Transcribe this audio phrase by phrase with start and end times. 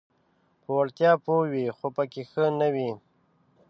[0.61, 2.91] په وړتیا پوه وي خو پکې ښه نه وي: